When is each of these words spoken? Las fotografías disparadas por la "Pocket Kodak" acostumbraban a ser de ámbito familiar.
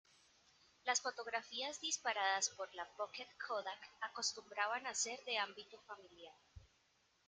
Las 0.83 0.99
fotografías 0.99 1.79
disparadas 1.79 2.49
por 2.57 2.73
la 2.73 2.87
"Pocket 2.97 3.27
Kodak" 3.47 3.77
acostumbraban 4.01 4.87
a 4.87 4.95
ser 4.95 5.23
de 5.25 5.37
ámbito 5.37 5.79
familiar. 5.81 6.33